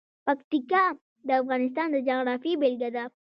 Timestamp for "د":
1.27-1.29, 1.91-1.97